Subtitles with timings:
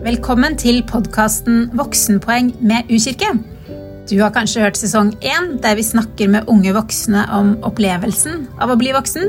[0.00, 3.34] Velkommen til podkasten Voksenpoeng med U-kirke.
[4.08, 8.72] Du har kanskje hørt sesong én, der vi snakker med unge voksne om opplevelsen av
[8.72, 9.28] å bli voksen.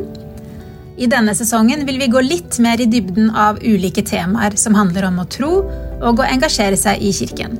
[0.96, 5.10] I denne sesongen vil vi gå litt mer i dybden av ulike temaer som handler
[5.10, 5.52] om å tro
[6.00, 7.60] og å engasjere seg i kirken.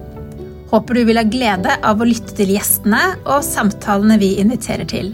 [0.72, 5.12] Håper du vil ha glede av å lytte til gjestene og samtalene vi inviterer til.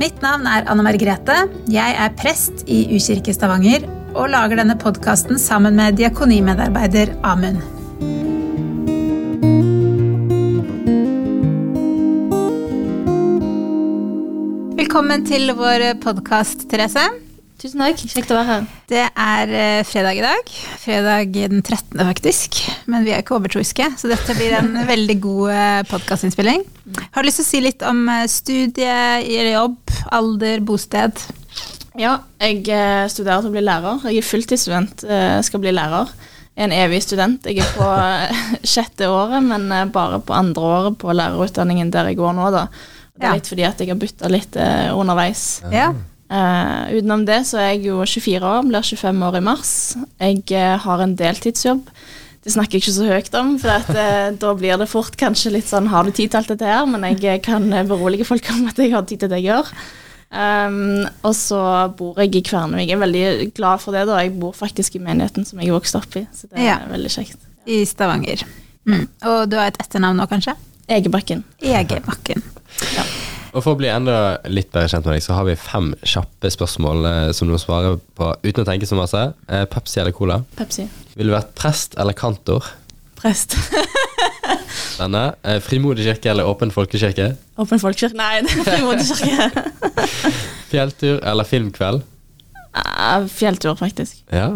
[0.00, 1.42] Mitt navn er Anne Margrethe.
[1.68, 3.84] Jeg er prest i U-kirke Stavanger
[4.18, 7.62] og lager denne podkasten sammen med diakonimedarbeider Amund.
[14.78, 17.06] Velkommen til vår podkast, Therese.
[17.58, 17.98] Tusen takk.
[17.98, 18.66] Kjekt å være her.
[18.90, 20.50] Det er eh, fredag i dag.
[20.78, 22.60] Fredag den 13., faktisk.
[22.90, 26.62] Men vi er ikke overtroiske, så dette blir en veldig god eh, podkastinnspilling.
[27.14, 28.94] Har du lyst til å si litt om eh, studie,
[29.50, 29.78] jobb,
[30.14, 31.26] alder, bosted?
[31.98, 34.04] Ja, jeg eh, studerer til å bli lærer.
[34.06, 36.12] Jeg er fulltidsstudent, eh, skal bli lærer.
[36.54, 37.46] Jeg er en evig student.
[37.46, 42.20] Jeg er på eh, sjette året, men bare på andre året på lærerutdanningen der jeg
[42.20, 42.68] går nå, da.
[43.18, 44.54] Det er litt fordi at jeg har bytta litt
[44.94, 45.58] underveis.
[45.74, 45.90] Ja.
[46.28, 49.72] Uh, utenom det så er jeg jo 24 år, blir 25 år i mars.
[50.20, 51.88] Jeg har en deltidsjobb.
[52.44, 55.50] Det snakker jeg ikke så høyt om, for at, eh, da blir det fort kanskje
[55.56, 56.86] litt sånn Har du tid til alt dette her?
[56.88, 59.72] Men jeg kan berolige folk om at jeg har tid til det jeg gjør.
[60.30, 61.58] Um, og så
[61.96, 62.82] bor jeg i Kvernøy.
[62.84, 64.06] Jeg er veldig glad for det.
[64.06, 66.78] da Jeg bor faktisk i menigheten som jeg vokste opp i, så det er Ja.
[66.90, 67.38] veldig kjekt.
[67.66, 68.44] I Stavanger.
[68.86, 69.06] Mm.
[69.24, 70.54] Og du har et etternavn nå, kanskje?
[70.88, 71.44] Egebakken.
[71.60, 72.42] Egebakken.
[73.54, 76.50] Og For å bli enda litt bedre kjent med deg, så har vi fem kjappe
[76.52, 79.22] spørsmål eh, som du må svare på uten å tenke så masse.
[79.48, 80.42] Eh, Pepsi eller Cola?
[80.56, 80.84] Pepsi.
[81.16, 82.64] Ville du vært prest eller kantor?
[83.16, 83.56] Prest.
[84.98, 85.22] Denne.
[85.46, 87.30] Eh, Frimodig kirke eller åpen folkekirke?
[87.60, 88.16] Åpen folkekirke.
[88.18, 89.64] Nei, det er frimodig kirke.
[90.72, 92.02] Fjelltur eller filmkveld?
[92.78, 94.20] Uh, Fjelltur, faktisk.
[94.32, 94.50] Ja.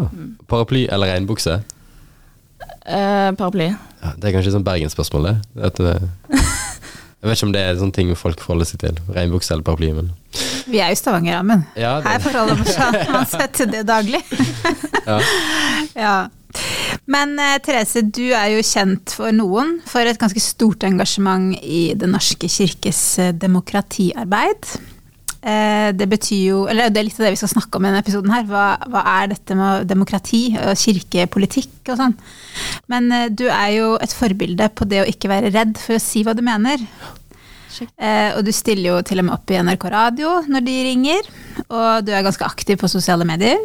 [0.51, 1.61] Paraply eller regnbukse?
[2.83, 3.71] Uh, paraply.
[4.03, 5.35] Ja, det er kanskje sånn bergensspørsmål, det.
[5.69, 6.03] At, eh,
[7.23, 8.99] jeg vet ikke om det er sånne ting folk forholder seg til.
[9.15, 10.11] Regnbukse eller paraply, men
[10.67, 11.65] Vi er jo Stavanger, Amund.
[11.79, 14.21] ja, Her det, forholder man seg man seg til det daglig.
[15.07, 15.19] ja.
[15.95, 16.15] Ja.
[17.11, 21.91] Men eh, Therese, du er jo kjent for noen for et ganske stort engasjement i
[21.99, 24.69] Den norske kirkes eh, demokratiarbeid.
[25.43, 27.91] Eh, det betyr jo, eller det er litt av det vi skal snakke om i
[27.91, 28.45] denne episoden her.
[28.47, 32.15] Hva, hva er dette med demokrati og kirkepolitikk og sånn?
[32.91, 36.23] Men du er jo et forbilde på det å ikke være redd for å si
[36.23, 36.87] hva du mener.
[37.81, 41.31] Eh, og du stiller jo til og med opp i NRK Radio når de ringer,
[41.67, 43.59] og du er ganske aktiv på sosiale medier.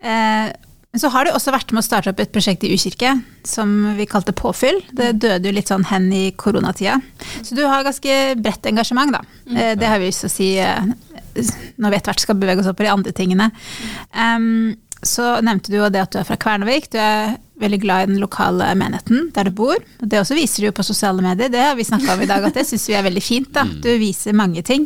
[0.00, 0.50] Eh,
[0.92, 3.12] men så har du også vært med å starte opp et prosjekt i U-kirke
[3.46, 4.80] som vi kalte Påfyll.
[4.90, 6.96] Det døde jo litt sånn hen i koronatida.
[7.46, 9.22] Så du har ganske bredt engasjement, da.
[9.54, 10.82] Eh, det har vi lyst til å si eh,
[11.78, 13.50] når vi etter hvert skal bevege oss opp på de andre tingene.
[15.00, 16.90] Så nevnte du jo det at du er fra Kvernevik.
[16.92, 19.78] Du er veldig glad i den lokale menigheten der du bor.
[20.02, 21.48] Det også viser du jo på sosiale medier.
[21.52, 23.48] Det har vi snakka om i dag, at det syns vi er veldig fint.
[23.56, 23.64] da.
[23.64, 24.84] Du viser mange ting.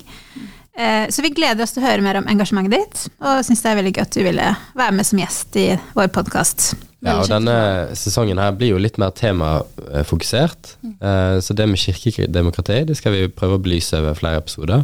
[0.78, 3.70] Eh, Så vi gleder oss til å høre mer om engasjementet ditt, og syns det
[3.70, 6.74] er veldig gøy at du ville være med som gjest i vår podkast.
[7.04, 10.74] ja, og denne sesongen her blir jo litt mer temafokusert.
[10.98, 14.82] Eh, så det med kirkedemokrati det skal vi prøve å belyse over flere episoder.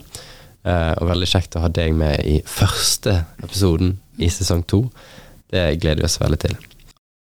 [0.62, 4.84] Eh, og veldig kjekt å ha deg med i første episoden i sesong to.
[5.50, 6.54] Det gleder vi oss veldig til.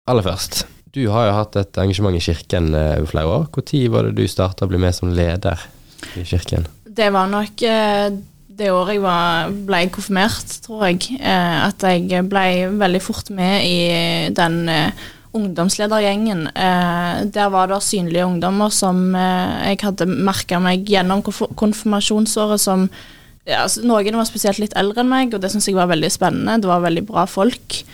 [0.08, 0.62] Aller først,
[0.94, 3.48] du har jo hatt et engasjement i kirken over flere år.
[3.52, 5.60] Når var det du starta å bli med som leder
[6.16, 6.66] i kirken?
[6.86, 7.60] Det var nok
[8.56, 11.18] det året jeg var, ble konfirmert, tror jeg.
[11.20, 12.46] Eh, at jeg ble
[12.80, 13.76] veldig fort med i
[14.36, 15.04] den eh,
[15.36, 16.46] ungdomsledergjengen.
[16.54, 22.88] Eh, der var det synlige ungdommer som jeg hadde merka meg gjennom konfirmasjonsåret som
[23.46, 26.10] ja, altså, Noen var spesielt litt eldre enn meg, og det syns jeg var veldig
[26.10, 26.58] spennende.
[26.62, 27.84] Det var veldig bra folk.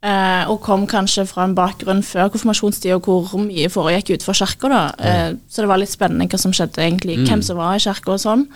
[0.00, 4.84] Eh, og kom kanskje fra en bakgrunn før konfirmasjonstida hvor mye foregikk utenfor kirka.
[4.96, 8.14] Eh, så det var litt spennende hva som skjedde egentlig, hvem som var i kirka
[8.14, 8.46] og sånn.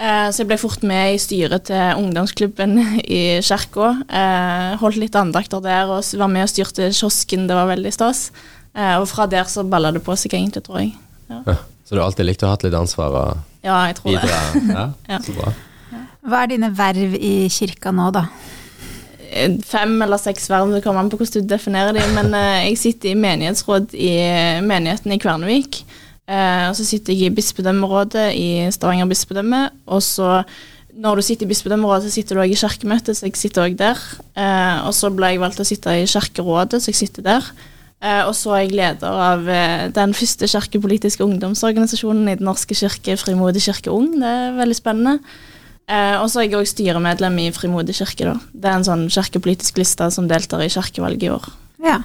[0.00, 3.90] Eh, så jeg ble fort med i styret til ungdomsklubben i kirka.
[4.08, 8.30] Eh, holdt litt andakter der og var med og styrte kiosken, det var veldig stas.
[8.74, 10.94] Eh, og fra der så balla det på seg egentlig, tror jeg.
[11.28, 11.56] Ja, Ja.
[11.84, 14.20] Så du har alltid likt å ha hatt litt ansvar og ja jeg tror det.
[14.22, 14.36] bidra?
[14.78, 15.18] Ja, Ja.
[15.20, 15.50] så bra.
[16.24, 18.22] Hva er dine verv i kirka nå, da?
[19.66, 22.14] Fem eller seks verv, det kommer an på hvordan du definerer dem.
[22.14, 22.32] Men
[22.64, 24.12] jeg sitter i menighetsråd i
[24.64, 25.82] menigheten i Kvernevik.
[26.28, 29.64] Eh, og så sitter jeg i bispedømmerådet i Stavanger bispedømme.
[29.86, 30.42] Og så
[30.92, 33.76] når du sitter i bispedømmerådet, så sitter du òg i kirkemøtet, så jeg sitter òg
[33.80, 34.00] der.
[34.36, 37.52] Eh, og så ble jeg valgt å sitte i kirkerådet, så jeg sitter der.
[38.02, 42.76] Eh, og så er jeg leder av eh, den første kirkepolitiske ungdomsorganisasjonen i Den norske
[42.76, 44.10] kirke, Frimodig kirke Ung.
[44.18, 45.18] Det er veldig spennende.
[45.88, 48.26] Eh, og så er jeg òg styremedlem i Frimodig kirke.
[48.26, 48.36] da.
[48.52, 51.48] Det er en sånn kirkepolitisk liste som deltar i kirkevalget i år.
[51.82, 52.02] Ja.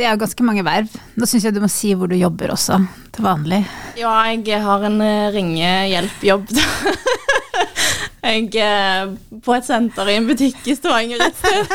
[0.00, 0.94] Det er ganske mange verv.
[1.20, 2.78] Nå syns jeg du må si hvor du jobber også,
[3.12, 3.58] til vanlig.
[4.00, 6.54] Ja, jeg har en eh, ringehjelpjobb.
[8.30, 9.10] jeg er
[9.44, 11.74] på et senter i en butikk i Stavanger et sted.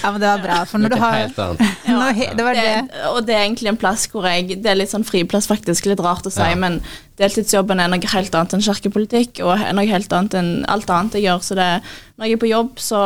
[0.00, 1.64] Ja, men det var bra, for når du har helt annet.
[1.88, 2.68] Nå Det var det.
[3.14, 5.88] Og det er egentlig en plass hvor jeg Det er litt sånn friplass, faktisk.
[5.90, 6.56] Litt rart å si, Ja.
[6.56, 6.80] men
[7.20, 11.16] deltidsjobben er noe helt annet enn kirkepolitikk, og er noe helt annet enn alt annet
[11.16, 11.42] jeg gjør.
[11.48, 11.68] Så det,
[12.16, 13.00] når jeg er på jobb, så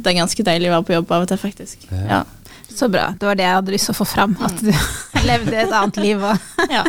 [0.00, 1.88] det er ganske deilig å være på jobb av og til, faktisk.
[1.92, 2.24] Ja.
[2.78, 3.08] Så bra.
[3.18, 4.36] Det var det jeg hadde lyst til å få fram.
[4.46, 4.70] At du
[5.28, 6.44] levde et annet liv og
[6.76, 6.84] ja.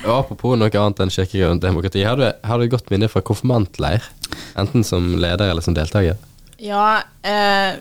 [0.00, 3.10] Og apropos noe annet enn kirkegrunn og demokrati, har du, har du et godt minne
[3.12, 4.08] fra konfirmantleir?
[4.58, 6.18] Enten som leder eller som deltaker?
[6.60, 7.78] Ja, eh,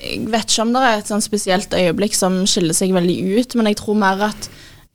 [0.00, 3.56] jeg vet ikke om det er et sånn spesielt øyeblikk som skiller seg veldig ut,
[3.56, 4.50] men jeg tror mer at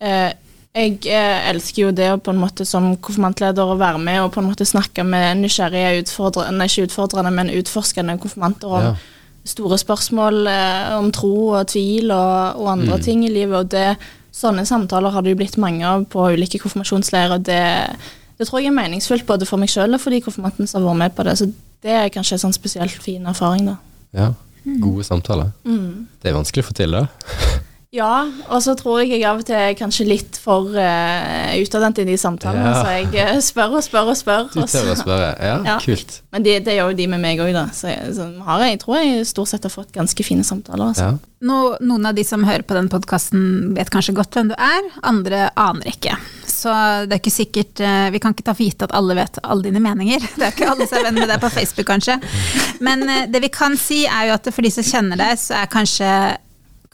[0.05, 0.29] eh,
[0.75, 4.31] jeg eh, elsker jo det å på en måte som konfirmantleder å være med og
[4.35, 8.95] på en måte snakke med nysgjerrige, utfordrende, ikke utfordrende, men utforskende konfirmanter om Ja.
[9.45, 13.57] Store spørsmål eh, om tro og tvil og, og andre ting i livet.
[13.59, 13.95] Og det,
[14.35, 17.37] sånne samtaler har det jo blitt mange av på ulike konfirmasjonsleirer.
[17.37, 17.61] og Det,
[18.39, 20.89] det tror jeg er meningsfullt både for meg sjøl og for de konfirmantene som har
[20.89, 21.37] vært med på det.
[21.39, 21.49] Så
[21.85, 23.77] det er kanskje en sånn spesielt fin erfaring, da.
[24.15, 24.31] Ja.
[24.81, 25.51] Gode samtaler.
[25.63, 26.07] Mm.
[26.21, 27.05] Det er vanskelig å få til, da.
[27.95, 32.01] Ja, og så tror jeg jeg av og til er kanskje litt for uh, utadvendt
[32.03, 32.81] i de samtalene, Ja.
[32.83, 34.49] så jeg eh, spør og spør og spør.
[34.51, 35.29] Du tør å spørre.
[35.39, 35.77] Ja, Ja.
[35.79, 36.17] kult.
[36.35, 37.65] Men det, det gjør jo de med meg òg, da.
[37.71, 40.91] Så, jeg- så har jeg, jeg tror jeg stort sett har fått ganske fine samtaler.
[40.91, 41.07] Altså.
[41.13, 41.17] Ja.
[41.45, 44.87] Nå, Noen av de som hører på den podkasten vet kanskje godt hvem du er,
[45.03, 46.15] andre aner ikke.
[46.49, 46.71] Så
[47.05, 49.67] det er ikke sikkert uh, Vi kan ikke ta for gitt at alle vet alle
[49.67, 50.23] dine meninger.
[50.39, 52.15] Det er ikke alle som er venn med deg på Facebook, kanskje.
[52.83, 55.59] Men uh, det vi kan si, er jo at for de som kjenner deg, så
[55.61, 56.09] er kanskje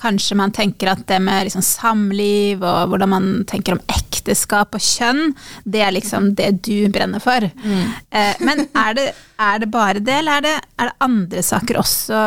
[0.01, 4.81] Kanskje man tenker at det med liksom samliv og hvordan man tenker om ekteskap og
[4.81, 7.45] kjønn, det er liksom det du brenner for.
[7.45, 9.07] Eh, men er det,
[9.37, 12.21] er det bare det, eller er det, er det andre saker også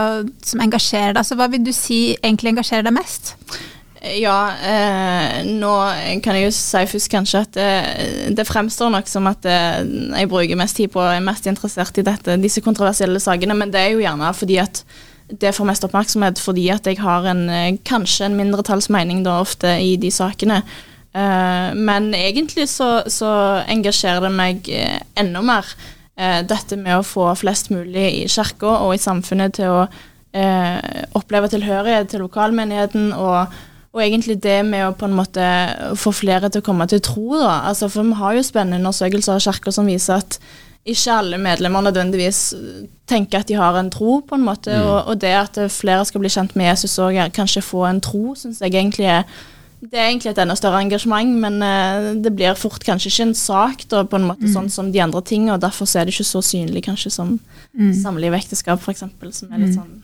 [0.47, 1.23] som engasjerer deg?
[1.25, 3.35] Altså, hva vil du si egentlig engasjerer deg mest?
[4.05, 5.73] Ja, eh, nå
[6.23, 7.71] kan jeg jo si først kanskje at det,
[8.37, 9.56] det fremstår nok som at det,
[10.19, 13.73] jeg bruker mest tid på og er mest interessert i dette, disse kontroversielle sakene, men
[13.73, 14.82] det er jo gjerne fordi at
[15.29, 19.69] det får mest oppmerksomhet fordi at jeg har en, eh, kanskje en mindretallsmening da ofte
[19.81, 20.62] i de sakene.
[21.15, 25.76] Eh, men egentlig så, så engasjerer det meg eh, enda mer
[26.15, 29.81] dette med å få flest mulig i kirka og i samfunnet til å
[31.19, 33.50] oppleve tilhørighet til lokalmenigheten, og,
[33.91, 35.49] og egentlig det med å på en måte
[35.99, 37.41] få flere til å komme til tro.
[37.41, 37.65] Da.
[37.67, 40.38] Altså, for vi har jo spennende undersøkelser av kirker som viser at
[40.84, 42.52] ikke alle medlemmer nødvendigvis
[43.08, 46.20] tenker at de har en tro, på en måte, og, og det at flere skal
[46.20, 49.26] bli kjent med Jesus og kanskje få en tro, syns jeg egentlig er
[49.84, 53.34] det er egentlig et enda større engasjement, men uh, det blir fort kanskje ikke en
[53.36, 56.25] sak, da, på en måte sånn som de andre tingene, og derfor er det ikke
[56.25, 57.34] så synlig kanskje som
[58.00, 59.04] samliv og ekteskap, f.eks.,
[59.37, 59.98] som er litt sånn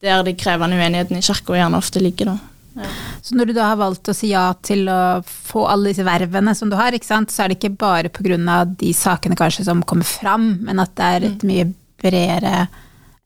[0.00, 2.49] der de krevende uenighetene i kirka gjerne ofte ligger, da.
[2.74, 2.88] Ja.
[3.22, 6.54] Så når du da har valgt å si ja til å få alle disse vervene
[6.56, 8.64] som du har, sant, så er det ikke bare pga.
[8.64, 11.66] de sakene kanskje som kommer fram, men at det er et mye
[12.00, 12.68] bredere,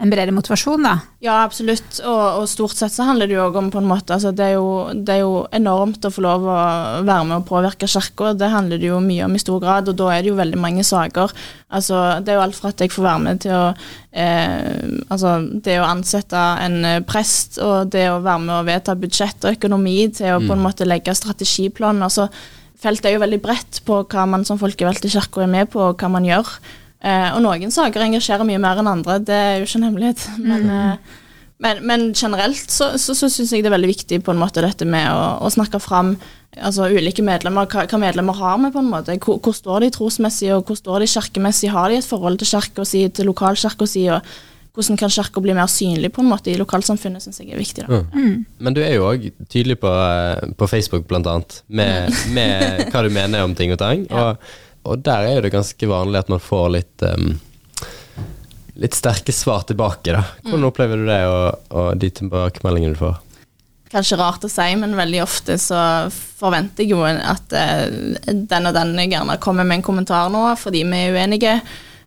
[0.04, 0.94] en bredere motivasjon, da?
[1.24, 1.98] Ja, absolutt.
[2.04, 4.50] Og, og stort sett så handler det jo òg om på en måte altså det,
[4.52, 6.56] er jo, det er jo enormt å få lov å
[7.06, 8.34] være med og påvirke kirka.
[8.38, 10.60] Det handler det jo mye om i stor grad, og da er det jo veldig
[10.60, 11.32] mange saker.
[11.74, 13.64] Altså, det er jo alt fra at jeg får være med til å
[14.12, 18.98] eh, Altså det å ansette en eh, prest, og det å være med og vedta
[18.98, 22.05] budsjett og økonomi, til å på en måte legge strategiplan.
[22.05, 22.29] Altså,
[22.84, 25.82] feltet er jo veldig bredt på hva man som folkevalgt i kirka er med på,
[25.90, 26.56] og hva man gjør.
[27.05, 30.25] Eh, og noen saker engasjerer mye mer enn andre, det er jo ikke en hemmelighet.
[30.51, 31.20] Men, eh,
[31.65, 34.61] men, men generelt så, så, så syns jeg det er veldig viktig på en måte
[34.61, 36.17] dette med å, å snakke fram
[36.58, 39.15] altså ulike medlemmer, hva, hva medlemmer har vi på en måte.
[39.23, 41.70] Hvor, hvor står de trosmessig, og hvor står de kirkemessig?
[41.73, 44.05] Har de et forhold til kirka si, til lokalkirka si?
[44.13, 44.34] og
[44.75, 47.84] hvordan kan kirka bli mer synlig på en måte i lokalsamfunnet, syns jeg er viktig.
[47.87, 48.01] da.
[48.58, 53.11] Men du er jo òg tydelig på, eh, på Facebook, annet, med, med hva du
[53.15, 54.03] mener om ting og tang.
[54.19, 54.37] Og,
[54.84, 57.34] og der er jo det ganske vanlig at man får litt um,
[58.74, 60.24] Litt sterke svar tilbake, da.
[60.43, 63.20] Hvordan opplever du det, og, og de tilbakemeldingene du får?
[63.93, 65.79] Kanskje rart å si, men veldig ofte så
[66.10, 67.84] forventer jeg jo at uh,
[68.26, 71.55] den og den gjerne kommer med en kommentar nå, fordi vi er uenige.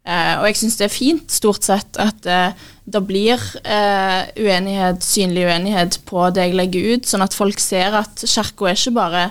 [0.03, 5.47] Uh, og jeg syns det er fint, stort sett, at uh, det blir uenighet, synlig
[5.47, 9.23] uenighet på det jeg legger ut, sånn at folk ser at kirka er ikke bare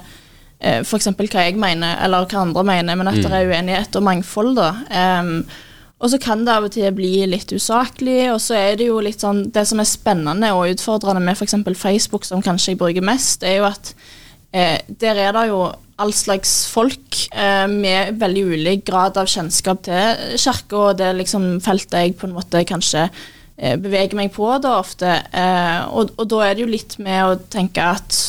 [0.61, 1.13] eh, f.eks.
[1.17, 4.73] hva jeg mener, eller hva andre mener, men at det er uenighet og mangfold, da.
[5.21, 5.39] Um,
[5.97, 8.99] og så kan det av og til bli litt usaklig, og så er det jo
[9.01, 11.57] litt sånn Det som er spennende og utfordrende med f.eks.
[11.73, 13.95] Facebook, som kanskje jeg bruker mest, er jo at
[14.53, 15.65] eh, der er det jo
[15.97, 21.57] all slags folk eh, med veldig ulik grad av kjennskap til kirka, og det liksom
[21.65, 25.15] feltet jeg på en måte kanskje eh, beveger meg på da ofte.
[25.33, 28.21] Eh, og, og, da er det jo litt med å tenke at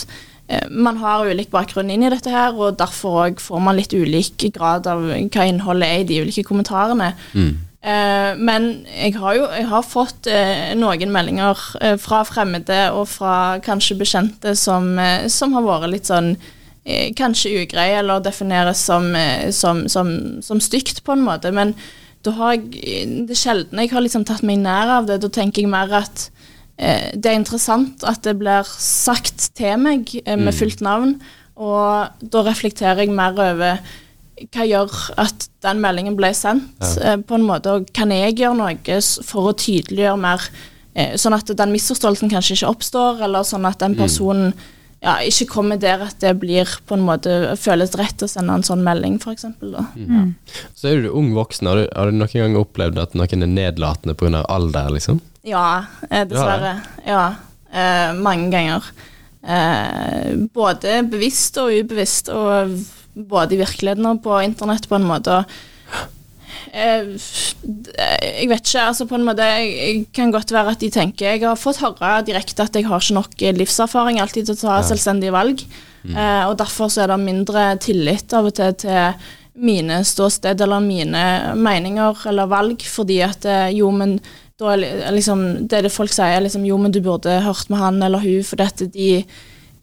[0.71, 4.87] man har ulik bakgrunn inn i dette her, og derfor får man litt ulik grad
[4.87, 7.09] av hva innholdet er i de ulike kommentarene.
[7.35, 7.55] Mm.
[7.87, 13.05] Eh, men jeg har jo jeg har fått eh, noen meldinger eh, fra fremmede og
[13.11, 14.97] fra kanskje bekjente som,
[15.29, 16.35] som har vært litt sånn
[17.19, 19.09] Kanskje ugreie, eller defineres som,
[19.51, 21.49] som, som, som stygt, på en måte.
[21.51, 21.73] Men
[22.23, 25.17] da har jeg Det er sjelden jeg har liksom tatt meg nær av det.
[25.19, 26.36] Da tenker jeg mer at eh,
[26.77, 30.57] det er interessant at det blir sagt til meg eh, med mm.
[30.59, 31.15] fullt navn,
[31.57, 33.81] og da reflekterer jeg mer over
[34.53, 37.13] hva gjør at den meldingen ble sendt, ja.
[37.13, 40.45] eh, på en måte, og kan jeg gjøre noe for å tydeliggjøre mer,
[40.93, 44.01] eh, sånn at den misforståelsen kanskje ikke oppstår, eller sånn at den mm.
[44.05, 48.29] personen mm ja, ikke kommer der at det blir på en måte føles rett å
[48.29, 49.45] sende en sånn melding, f.eks.
[49.61, 49.75] Mm.
[50.09, 50.23] Ja.
[50.77, 51.69] Så er du ung voksen.
[51.69, 54.41] Har du, har du, noen gang opplevd at noen er nedlatende pga.
[54.49, 55.21] alder, liksom?
[55.47, 56.73] Ja, eh, dessverre.
[57.07, 57.23] Ja,
[57.71, 58.91] eh, mange ganger.
[59.47, 62.75] Eh, både bevisst og ubevisst, og
[63.15, 65.41] både i virkeligheten og på internett, på en måte.
[65.41, 66.13] Og
[66.77, 67.05] Eh,
[68.41, 71.43] jeg vet ikke, altså på en måte Jeg kan godt være at de tenker Jeg
[71.45, 75.33] har fått høre direkte at jeg har ikke nok livserfaring alltid til å ta selvstendige
[75.35, 75.63] valg.
[76.03, 76.15] Mm.
[76.15, 80.83] Eh, og derfor så er det mindre tillit av og til til mine ståsted eller
[80.85, 81.21] mine
[81.57, 84.19] meninger eller valg, fordi at eh, jo, men
[84.57, 87.81] da er liksom Det er det folk sier, liksom jo, men du burde hørt med
[87.81, 89.23] han eller hun, for dette de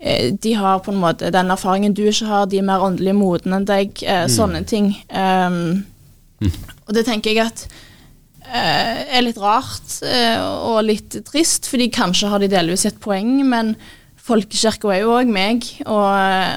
[0.05, 3.57] de har på en måte den erfaringen du ikke har, de er mer åndelig modne
[3.57, 4.03] enn deg.
[4.05, 4.33] Eh, mm.
[4.35, 4.91] Sånne ting.
[5.09, 5.87] Um,
[6.85, 7.63] og det tenker jeg at
[8.45, 13.39] eh, er litt rart eh, og litt trist, fordi kanskje har de delvis et poeng,
[13.49, 13.77] men
[14.25, 16.05] Folkekirka er jo òg meg, og,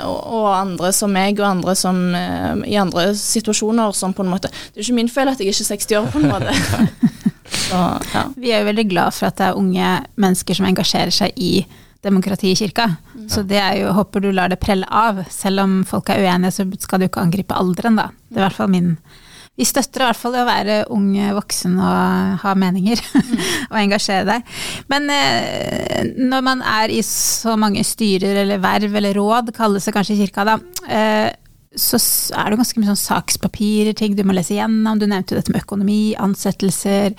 [0.07, 4.31] og, og, andre som meg, og andre som eh, i andre situasjoner som på en
[4.31, 6.31] måte Det er jo ikke min feil at jeg ikke er 60 år, på en
[6.31, 6.55] måte.
[7.47, 7.81] Så,
[8.13, 8.23] ja.
[8.37, 11.61] Vi er jo veldig glad for at det er unge mennesker som engasjerer seg i
[12.05, 12.89] demokrati i kirka.
[13.15, 13.29] Mm.
[13.31, 15.23] Så det er jo, håper du lar det prelle av.
[15.33, 18.11] Selv om folk er uenige, så skal du ikke angripe alderen, da.
[18.27, 18.93] Det er i hvert fall min
[19.57, 22.99] vi støtter i hvert fall det å være ung voksen og ha meninger.
[23.17, 23.31] Mm.
[23.71, 24.51] og engasjere deg.
[24.93, 29.95] Men eh, når man er i så mange styrer eller verv eller råd, kalles det
[29.95, 30.59] kanskje i kirka, da.
[30.85, 31.31] Eh,
[31.77, 31.99] så
[32.35, 34.99] er det ganske mye sånn sakspapirer, ting du må lese gjennom.
[34.99, 37.15] Du nevnte dette med økonomi, ansettelser.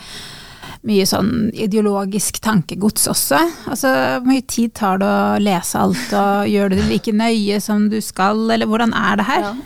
[0.86, 3.40] Mye sånn ideologisk tankegods også.
[3.70, 7.58] Altså, Hvor mye tid tar det å lese alt, og gjør du det like nøye
[7.64, 9.48] som du skal, eller hvordan er det her?
[9.48, 9.56] Ja.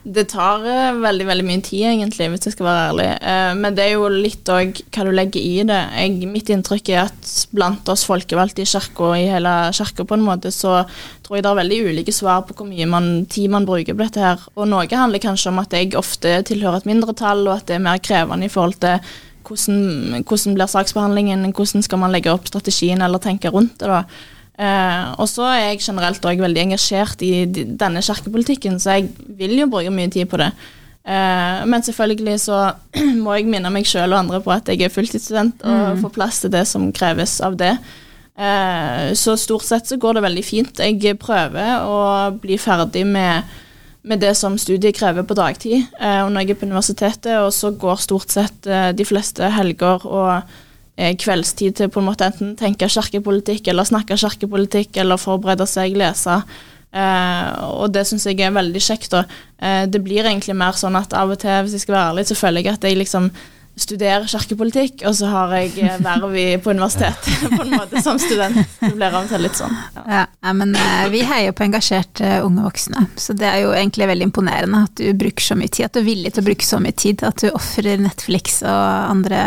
[0.00, 3.08] Det tar uh, veldig veldig mye tid, egentlig, hvis jeg skal være ærlig.
[3.20, 5.80] Uh, men det er jo litt òg hva du legger i det.
[5.92, 10.24] Jeg, mitt inntrykk er at blant oss folkevalgte i kirka, i hele kirka på en
[10.24, 10.78] måte, så
[11.26, 14.06] tror jeg det er veldig ulike svar på hvor mye man, tid man bruker på
[14.06, 14.48] dette her.
[14.56, 17.84] Og noe handler kanskje om at jeg ofte tilhører et mindretall, og at det er
[17.84, 19.04] mer krevende i forhold til
[19.44, 23.90] hvordan, hvordan blir saksbehandlingen, hvordan skal man legge opp strategien eller tenke rundt det.
[23.90, 24.04] da.
[24.60, 29.56] Eh, og så er jeg generelt òg veldig engasjert i denne kirkepolitikken, så jeg vil
[29.56, 30.50] jo bruke mye tid på det.
[31.00, 32.58] Eh, men selvfølgelig så
[33.24, 36.04] må jeg minne meg sjøl og andre på at jeg er fulltidsstudent og mm.
[36.04, 37.72] får plass til det som kreves av det.
[38.40, 40.80] Eh, så stort sett så går det veldig fint.
[40.80, 41.98] Jeg prøver å
[42.40, 43.48] bli ferdig med,
[44.04, 47.72] med det som studiet krever på dagtid eh, når jeg er på universitetet, og så
[47.72, 50.58] går stort sett eh, de fleste helger og
[50.96, 56.42] kveldstid til på en måte enten tenke kirkepolitikk eller snakke kirkepolitikk eller forberede seg, lese.
[56.90, 59.14] Eh, og det syns jeg er veldig kjekt.
[59.14, 62.28] Uh, det blir egentlig mer sånn at av og til, hvis jeg skal være ærlig,
[62.30, 63.30] så føler jeg at jeg liksom
[63.80, 68.58] studerer kirkepolitikk, og så har jeg verv på universitetet på en måte som student.
[68.80, 69.76] Det blir av og til litt sånn.
[70.02, 74.10] Ja, ja men uh, vi heier på engasjerte unge voksne, så det er jo egentlig
[74.10, 76.66] veldig imponerende at du bruker så mye tid, at du er villig til å bruke
[76.66, 78.82] så mye tid, at du ofrer Netflix og
[79.14, 79.44] andre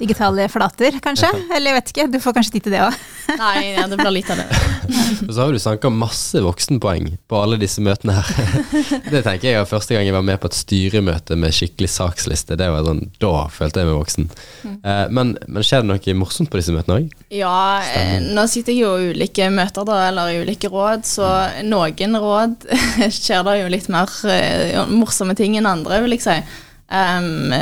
[0.00, 1.30] digitale flater, kanskje?
[1.54, 2.98] Eller jeg vet ikke, du får kanskje tid til det òg.
[3.42, 4.46] Nei, ja, det blir litt av det.
[5.26, 8.28] Og så har du sanka masse voksenpoeng på alle disse møtene her.
[9.12, 12.56] Det tenker jeg var første gang jeg var med på et styremøte med skikkelig saksliste.
[12.60, 14.28] Det var sånn, Da følte jeg meg voksen.
[14.68, 17.18] Eh, men, men skjer det noe morsomt på disse møtene òg?
[17.34, 21.28] Ja, eh, nå sitter jeg jo i ulike møter, da, eller i ulike råd, så
[21.66, 22.68] noen råd
[23.18, 26.38] skjer det jo litt mer eh, morsomme ting enn andre, vil jeg si.
[26.88, 27.52] Um,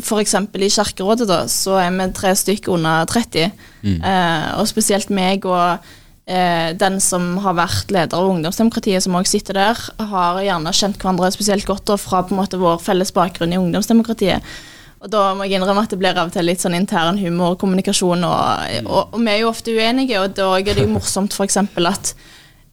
[0.00, 0.34] F.eks.
[0.56, 3.50] i Kirkerådet da, så er vi tre stykker under 30.
[3.84, 3.98] Mm.
[4.00, 9.36] Uh, og spesielt meg og uh, den som har vært leder av ungdomsdemokratiet, som også
[9.36, 9.84] sitter der,
[10.14, 13.60] har gjerne kjent hverandre spesielt godt og fra på en måte vår felles bakgrunn i
[13.60, 14.56] ungdomsdemokratiet.
[15.00, 17.54] Og da må jeg innrømme at det blir av og til litt sånn intern humor
[17.54, 20.92] og kommunikasjon, og, og, og vi er jo ofte uenige, og da er det jo
[20.92, 21.56] morsomt f.eks.
[21.60, 22.12] at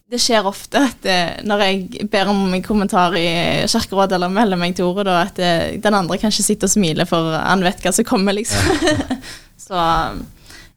[0.10, 3.28] det skjer ofte at det, eh, når jeg ber om en kommentar i
[3.68, 7.06] Kirkerådet eller melder meg til ordet, at det, eh, den andre kanskje sitter og smiler,
[7.10, 8.72] for han vet hva som kommer, liksom.
[8.88, 9.18] Ja.
[9.68, 9.76] Så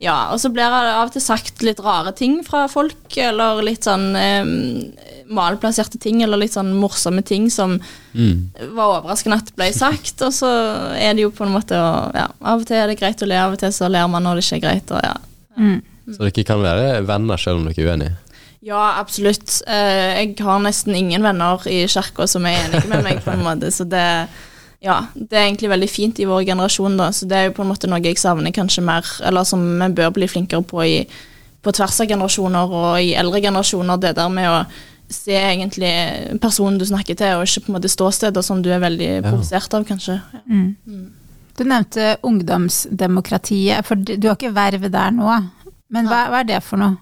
[0.00, 3.60] ja, og så blir det av og til sagt litt rare ting fra folk, eller
[3.62, 4.48] litt sånn eh,
[5.30, 7.76] malplasserte ting, eller litt sånn morsomme ting som
[8.10, 8.48] Mm.
[8.74, 10.16] var overraskende at ble sagt.
[10.26, 10.48] Og så
[10.98, 13.28] er det jo på en måte å- ja, Av og til er det greit å
[13.28, 14.90] le, av og til så ler man når det ikke er greit.
[14.90, 15.14] Og ja.
[15.56, 15.82] Mm.
[16.10, 18.16] Så dere kan være venner selv om dere er uenige?
[18.60, 19.62] Ja, absolutt.
[19.66, 23.44] Eh, jeg har nesten ingen venner i kirka som er enige med meg, på en
[23.46, 24.06] måte, så det
[24.80, 27.10] ja, det er egentlig veldig fint i vår generasjon, da.
[27.12, 29.88] Så det er jo på en måte noe jeg savner kanskje mer, eller som vi
[29.98, 30.94] bør bli flinkere på i,
[31.60, 34.00] på tvers av generasjoner og i eldre generasjoner.
[34.00, 34.62] Det der med å
[35.12, 35.92] se egentlig
[36.40, 39.76] personen du snakker til, og ikke på en måte ståsteder som du er veldig provosert
[39.76, 40.16] av, kanskje.
[40.32, 40.42] Ja.
[40.48, 41.10] Mm.
[41.60, 45.28] Du nevnte ungdomsdemokratiet, for du har ikke verv der nå.
[45.92, 46.96] Men hva, hva er det for noe?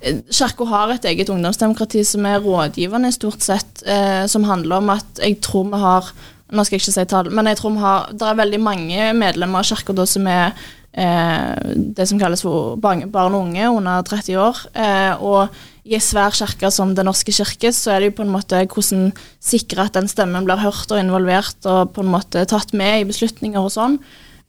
[0.00, 5.20] Kirka har et eget ungdomsdemokrati som er rådgivende, stort sett, eh, som handler om at
[5.20, 6.12] jeg tror vi har
[6.50, 9.12] Nå skal jeg ikke si tall, men jeg tror vi har Det er veldig mange
[9.14, 10.48] medlemmer av kirka som er
[10.92, 14.58] eh, det som kalles for barn og unge under 30 år.
[14.74, 15.48] Eh, og
[15.84, 18.66] i en svær kirke som Den norske kirke, så er det jo på en måte
[18.66, 23.00] hvordan sikre at den stemmen blir hørt og involvert og på en måte tatt med
[23.00, 24.00] i beslutninger og sånn.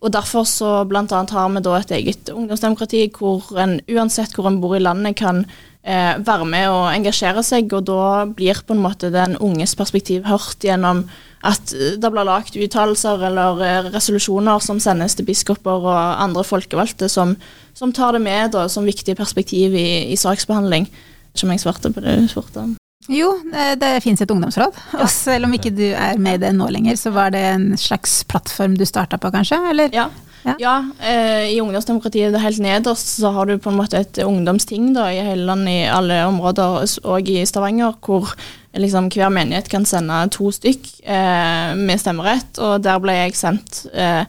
[0.01, 4.50] Og derfor så blant annet har vi da et eget ungdomsdemokrati hvor en uansett hvor
[4.50, 5.43] en bor i landet kan
[5.86, 10.25] eh, være med og engasjere seg, og da blir på en måte den unges perspektiv
[10.25, 11.05] hørt gjennom
[11.46, 16.46] at eh, det blir lagt uttalelser eller eh, resolusjoner som sendes til biskoper og andre
[16.50, 17.38] folkevalgte som,
[17.77, 20.89] som tar det med da, som viktig perspektiv i, i saksbehandling.
[21.31, 22.81] Ikke om jeg svarte på det du spurte om.
[23.10, 24.75] Jo, det, det fins et ungdomsråd.
[25.00, 27.72] Og selv om ikke du er med i det nå lenger, så var det en
[27.79, 29.58] slags plattform du starta på, kanskje?
[29.72, 29.89] Eller?
[29.96, 30.10] Ja.
[30.41, 30.55] Ja.
[30.58, 34.88] Ja, eh, I ungdomsdemokratiet det helt nederst så har du på en måte et ungdomsting
[34.96, 38.31] da, i hele landet, i alle områder, og i Stavanger, hvor
[38.74, 43.84] liksom hver menighet kan sende to stykk eh, med stemmerett, og der ble jeg sendt
[43.93, 44.24] eh,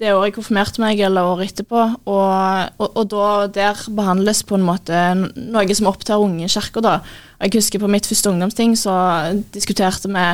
[0.00, 1.82] det året jeg konfirmerte meg, eller året etterpå.
[2.08, 5.02] Og, og, og da der behandles på en måte
[5.36, 6.96] noe som opptar unge i kirka, da.
[7.40, 8.94] Jeg husker på mitt første ungdomsting så
[9.54, 10.26] diskuterte vi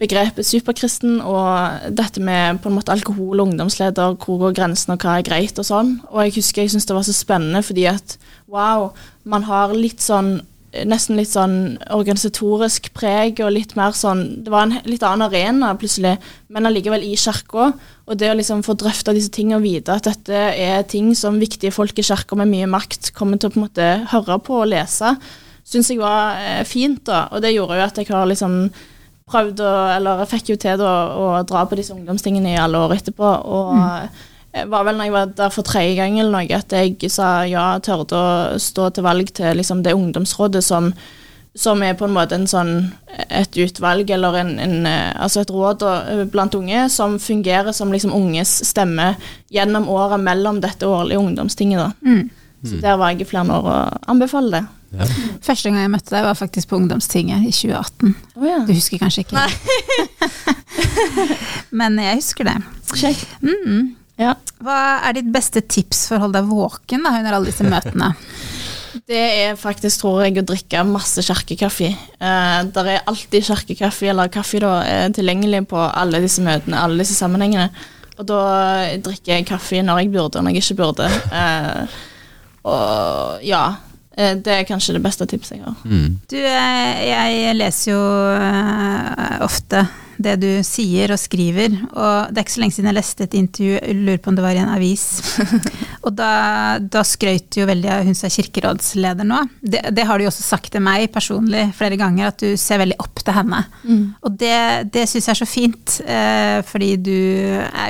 [0.00, 5.04] begrepet superkristen og dette med på en måte alkohol og ungdomsleder, hvor går grensen og
[5.04, 5.98] hva er greit og sånn.
[6.08, 8.16] Og jeg husker jeg syntes det var så spennende fordi at
[8.50, 8.90] wow,
[9.28, 10.38] man har litt sånn
[10.70, 15.72] Nesten litt sånn organisatorisk preg og litt mer sånn Det var en litt annen arena
[15.74, 16.12] plutselig,
[16.46, 17.72] men allikevel i kirka.
[18.06, 21.40] Og det å liksom få drøfta disse tingene og vite at dette er ting som
[21.42, 24.60] viktige folk i kirka med mye makt kommer til å på en måte høre på
[24.62, 25.16] og lese,
[25.66, 27.02] syns jeg var eh, fint.
[27.06, 28.62] da, Og det gjorde jo at jeg har liksom
[29.30, 32.78] prøvd å Eller jeg fikk jo til da, å dra på disse ungdomstingene i alle
[32.78, 33.30] år etterpå.
[33.46, 37.10] Og det var vel når jeg var der for tredje gang eller noe, at jeg
[37.12, 40.92] sa ja, tørde å stå til valg til liksom det ungdomsrådet som
[41.54, 42.74] som er på en måte en sånn,
[43.26, 45.94] et utvalg eller en, en, eh, altså et råd da,
[46.30, 49.16] blant unge som fungerer som liksom unges stemme
[49.50, 51.82] gjennom året mellom dette årlige ungdomstinget.
[51.82, 51.90] Da.
[52.06, 52.28] Mm.
[52.62, 54.64] Så der var jeg i flere år og anbefaler det.
[54.90, 55.06] Ja.
[55.42, 58.14] Første gang jeg møtte deg, var faktisk på ungdomstinget i 2018.
[58.36, 58.58] Oh, ja.
[58.66, 59.44] Du husker kanskje ikke?
[61.82, 62.56] Men jeg husker det.
[62.94, 63.26] Kjekt.
[63.42, 63.96] Mm.
[64.20, 64.34] Ja.
[64.60, 64.78] Hva
[65.08, 68.12] er ditt beste tips for å holde deg våken da, under alle disse møtene?
[69.10, 71.88] Det er faktisk, tror jeg, å drikke masse kjerkekaffe.
[71.94, 77.02] Eh, der er alltid kjerkekaffe eller kaffe da, eh, tilgjengelig på alle disse møtene, alle
[77.02, 77.68] disse sammenhengene.
[78.18, 78.40] Og da
[79.02, 81.08] drikker jeg kaffe når jeg burde, og når jeg ikke burde.
[81.40, 81.98] Eh,
[82.70, 83.62] og ja,
[84.16, 85.80] det er kanskje det beste tipset jeg har.
[85.86, 86.20] Mm.
[86.28, 89.86] Du, eh, jeg leser jo eh, ofte
[90.20, 93.36] det du sier og skriver, og det er ikke så lenge siden jeg leste et
[93.38, 95.04] intervju, jeg lurer på om det var i en avis.
[96.04, 96.32] og da,
[96.82, 99.40] da skrøt jo veldig av hun som er kirkerådsleder nå.
[99.62, 102.82] Det, det har du jo også sagt til meg personlig flere ganger, at du ser
[102.82, 103.62] veldig opp til henne.
[104.26, 104.56] Og det,
[104.92, 107.16] det syns jeg er så fint, eh, fordi du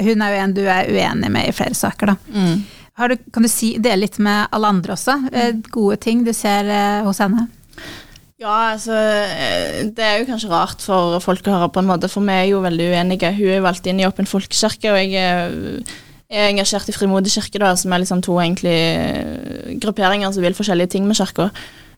[0.00, 2.20] hun er jo en du er uenig med i flere saker, da.
[2.30, 5.16] Har du, kan du si, dele litt med alle andre også?
[5.32, 7.46] Eh, gode ting du ser eh, hos henne?
[8.40, 12.08] Ja, altså eh, Det er jo kanskje rart for folk å høre, på en måte,
[12.08, 13.32] for vi er jo veldig uenige.
[13.36, 15.52] Hun er valgt inn i Åpen folkekirke, og jeg er,
[16.30, 20.96] er engasjert i Frimodig kirke, da, som er liksom to egentlig grupperinger som vil forskjellige
[20.96, 21.50] ting med kirka.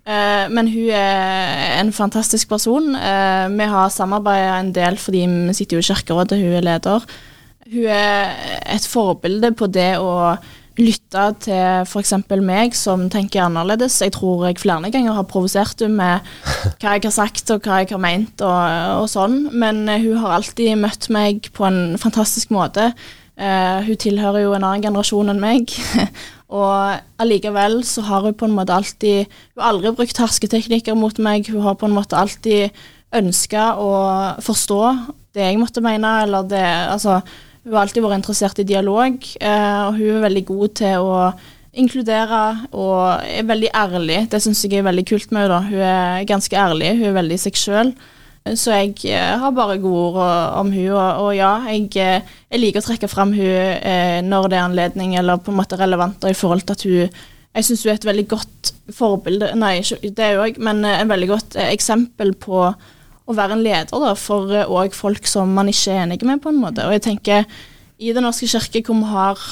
[0.03, 2.95] Eh, Men hun er en fantastisk person.
[2.97, 7.07] Eh, Vi har samarbeida en del fordi vi sitter jo i Kirkerådet, hun er leder.
[7.71, 8.35] Hun er
[8.67, 10.37] et forbilde på det å
[10.81, 12.15] lytte til f.eks.
[12.41, 14.01] meg som tenker annerledes.
[14.01, 17.83] Jeg tror jeg flere ganger har provosert henne med hva jeg har sagt og hva
[17.83, 21.99] jeg har ment og, og sånn, men eh, hun har alltid møtt meg på en
[22.01, 22.93] fantastisk måte.
[23.33, 25.73] Uh, hun tilhører jo en annen generasjon enn meg,
[26.53, 31.17] og allikevel så har hun på en måte alltid Hun har aldri brukt hersketeknikker mot
[31.17, 32.77] meg, hun har på en måte alltid
[33.17, 33.95] ønska å
[34.45, 34.83] forstå
[35.33, 37.23] det jeg måtte mene, eller det Altså
[37.63, 41.19] Hun har alltid vært interessert i dialog, eh, og hun er veldig god til å
[41.79, 42.41] inkludere
[42.75, 44.17] og er veldig ærlig.
[44.33, 45.61] Det syns jeg er veldig kult med henne.
[45.69, 47.93] Hun er ganske ærlig, hun er veldig seg sjøl.
[48.59, 52.63] Så jeg eh, har bare gode ord om hun, og, og ja, jeg, eh, jeg,
[52.65, 56.35] liker å trekke fram hun når det er anledning, eller på en måte relevant i
[56.35, 57.21] forhold til at hun
[57.53, 61.57] Jeg syns hun er et veldig godt forbilde, nei, det òg, men en veldig godt
[61.61, 62.71] eksempel på
[63.27, 66.51] å være en leder da, for òg folk som man ikke er enig med, på
[66.51, 66.87] en måte.
[66.87, 67.47] Og jeg tenker
[68.03, 69.43] i Den norske kirke, hvor vi har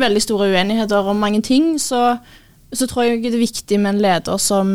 [0.00, 2.16] veldig store uenigheter om mange ting, så,
[2.72, 4.70] så tror jeg det er viktig med en leder som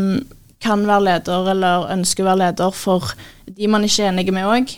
[0.63, 3.15] kan være leder eller ønsker å være leder for
[3.49, 4.75] de man ikke er enige med òg.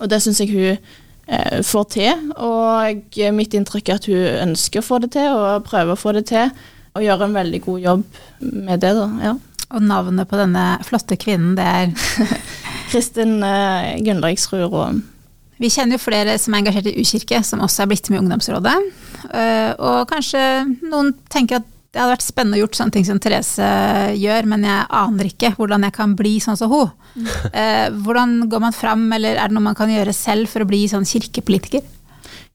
[0.00, 2.30] Og det syns jeg hun eh, får til.
[2.36, 6.14] Og mitt inntrykk er at hun ønsker å få det til, og prøver å få
[6.16, 6.52] det til.
[6.96, 8.04] Og gjør en veldig god jobb
[8.40, 9.08] med det, da.
[9.24, 9.34] Ja.
[9.74, 12.40] Og navnet på denne flotte kvinnen, det er
[12.92, 15.00] Kristin uh, Gunnlaugsrud Råm.
[15.56, 18.22] Vi kjenner jo flere som er engasjert i U-kirke, som også er blitt med i
[18.24, 18.76] ungdomsrådet.
[19.30, 20.42] Uh, og kanskje
[20.84, 23.66] noen tenker at det hadde vært spennende å gjort sånne ting som Therese
[24.20, 26.90] gjør, men jeg aner ikke hvordan jeg kan bli sånn som hun.
[27.48, 30.68] Eh, hvordan går man fram, eller er det noe man kan gjøre selv for å
[30.68, 31.86] bli sånn kirkepolitiker?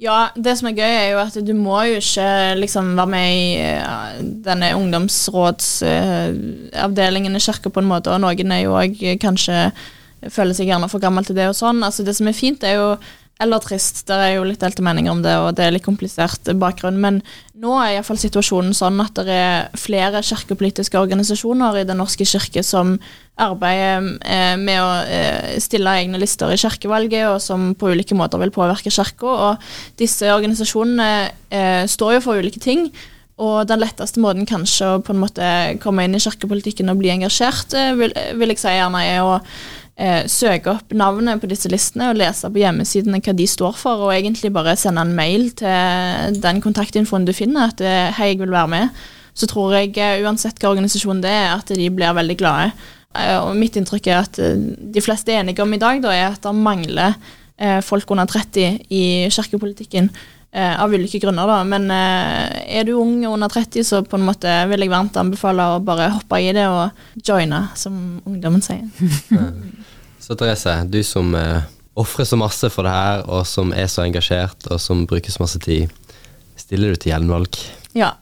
[0.02, 3.28] Ja, det som er gøy, er jo at du må jo ikke liksom være med
[3.38, 8.96] i uh, denne ungdomsrådsavdelingen uh, i kirka på en måte, og noen er jo òg
[9.22, 9.70] kanskje
[10.30, 11.82] føler seg gjerne for gammel til det og sånn.
[11.86, 12.90] Altså Det som er fint, er jo
[13.42, 14.04] eller trist.
[14.08, 17.00] Det er jo litt delte meninger om det, og det er litt komplisert bakgrunn.
[17.02, 17.20] Men
[17.62, 22.64] nå er iallfall situasjonen sånn at det er flere kirkepolitiske organisasjoner i Den norske kirke
[22.66, 22.98] som
[23.42, 28.42] arbeider eh, med å eh, stille egne lister i kirkevalget, og som på ulike måter
[28.42, 29.34] vil påvirke kirka.
[29.50, 31.10] Og disse organisasjonene
[31.50, 32.90] eh, står jo for ulike ting.
[33.42, 35.46] Og den letteste måten kanskje å på en måte
[35.82, 39.40] komme inn i kirkepolitikken og bli engasjert, vil, vil jeg si gjerne er å
[40.02, 44.08] eh, søke opp navnet på disse listene og lese på hjemmesidene hva de står for,
[44.08, 48.42] og egentlig bare sende en mail til den kontaktinfoen du finner, at eh, hei, jeg
[48.42, 49.04] vil være med.
[49.38, 52.74] Så tror jeg, eh, uansett hva organisasjon det er, at de blir veldig glade.
[53.14, 56.32] Eh, og mitt inntrykk er at de fleste er enige om i dag, da, er
[56.34, 57.22] at det mangler
[57.86, 60.08] folk under 30 i kirkepolitikken.
[60.52, 61.60] av ulike grunner, da.
[61.64, 65.68] Men er du ung og under 30, så på en måte vil jeg varmt anbefale
[65.76, 66.90] å bare hoppe i det og
[67.22, 68.82] joine, som ungdommen sier.
[70.22, 71.64] Så Therese, du som eh,
[71.98, 75.42] ofrer så masse for det her, og som er så engasjert, og som bruker så
[75.42, 75.90] masse tid,
[76.60, 77.58] stiller du til gjenvalg?
[77.98, 78.14] Ja.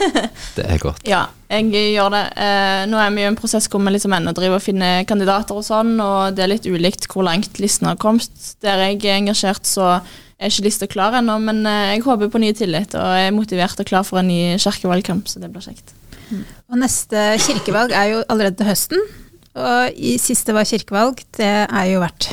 [0.56, 1.02] det er godt.
[1.08, 2.22] Ja, jeg gjør det.
[2.40, 5.58] Eh, nå er vi i en prosess hvor vi liksom ennå driver og finner kandidater
[5.58, 8.32] og sånn, og det er litt ulikt hvor langt listen har kommet.
[8.64, 9.98] Der jeg er engasjert, så
[10.38, 13.82] er ikke lista klar ennå, men eh, jeg håper på ny tillit og er motivert
[13.82, 15.92] og klar for en ny kirkevalgkamp, så det blir kjekt.
[16.28, 16.44] Mm.
[16.70, 19.08] Og neste kirkevalg er jo allerede til høsten.
[19.56, 22.28] Og i siste var kirkevalg, det er jo hvert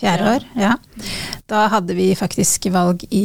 [0.00, 0.46] fjerde år.
[0.60, 0.74] Ja.
[1.48, 3.24] Da hadde vi faktisk valg i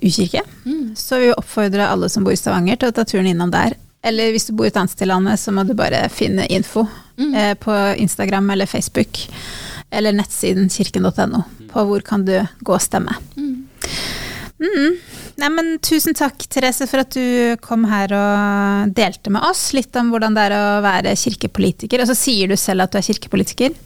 [0.00, 0.42] U-kirke.
[0.64, 0.94] Mm.
[0.96, 3.76] Så vi oppfordrer alle som bor i Stavanger til å ta turen innom der.
[4.06, 6.86] Eller hvis du bor et annet sted i landet, så må du bare finne info
[7.18, 7.32] mm.
[7.34, 9.20] eh, på Instagram eller Facebook.
[9.90, 13.12] Eller nettsiden kirken.no på hvor kan du gå og stemme.
[13.36, 13.66] Mm.
[14.62, 14.94] Mm.
[15.42, 19.96] Nei, men tusen takk, Therese, for at du kom her og delte med oss litt
[20.00, 22.02] om hvordan det er å være kirkepolitiker.
[22.02, 23.76] Og så sier du selv at du er kirkepolitiker.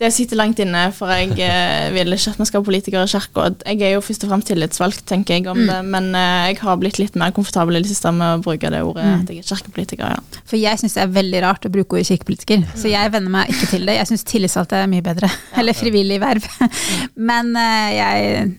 [0.00, 3.10] Det sitter langt inne, for jeg eh, vil ikke at vi skal ha politikere i
[3.12, 3.42] kirka.
[3.68, 5.66] Jeg er jo først og fremst tillitsvalgt, tenker jeg om mm.
[5.68, 8.70] det, men eh, jeg har blitt litt mer komfortabel i det siste med å bruke
[8.72, 9.18] det ordet mm.
[9.18, 10.14] at jeg er kirkepolitiker.
[10.14, 10.40] ja.
[10.48, 12.72] For jeg syns det er veldig rart å bruke ordet kirkepolitiker, mm.
[12.80, 13.98] så jeg venner meg ikke til det.
[14.00, 15.28] Jeg syns tillitsvalgt er mye bedre.
[15.28, 15.58] Ja.
[15.60, 16.48] Eller frivillig verv.
[17.28, 18.56] men uh, jeg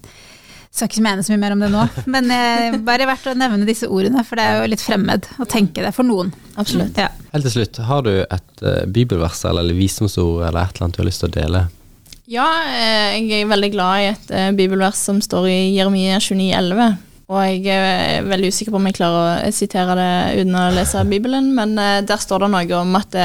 [0.71, 3.67] skal ikke mene så mye mer om det nå, men eh, bare verdt å nevne
[3.67, 6.31] disse ordene, for det er jo litt fremmed å tenke det for noen.
[6.55, 6.95] Absolutt.
[6.95, 7.09] Ja.
[7.33, 11.03] Helt til slutt, har du et uh, bibelvers eller visdomsord eller et eller annet du
[11.03, 11.65] har lyst til å dele?
[12.31, 16.99] Ja, eh, jeg er veldig glad i et uh, bibelvers som står i Jeremia 29,11.
[17.31, 21.03] Og jeg er veldig usikker på om jeg klarer å sitere det uten å lese
[21.07, 23.19] Bibelen, men uh, der står det noe om at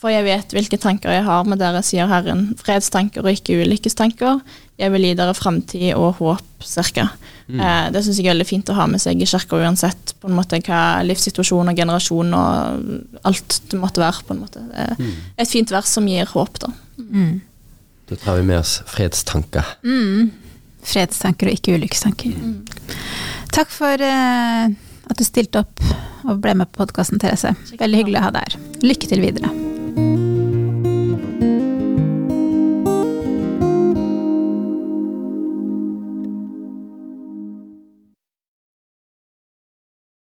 [0.00, 2.54] for jeg vet hvilke tanker jeg har med dere, sier Herren.
[2.60, 4.40] Fredstanker og ikke ulykkestanker.
[4.80, 7.10] Jeg vil gi dere framtid og håp, cirka.
[7.50, 7.60] Mm.
[7.60, 10.30] Eh, det syns jeg er veldig fint å ha med seg i kirka uansett på
[10.30, 14.24] en måte hva livssituasjon og generasjon og alt det måtte være.
[14.24, 14.64] på en måte.
[14.96, 15.14] Mm.
[15.36, 16.72] Et fint vers som gir håp, da.
[16.96, 17.40] Mm.
[18.10, 19.76] Da tar vi med oss fredstanker.
[19.84, 20.32] Mm.
[20.80, 22.32] Fredstanker og ikke ulykkestanker.
[22.32, 22.64] Mm.
[23.52, 24.70] Takk for uh,
[25.10, 25.84] at du stilte opp
[26.24, 27.52] og ble med på podkasten, Therese.
[27.76, 28.62] Veldig hyggelig å ha deg her.
[28.84, 29.69] Lykke til videre.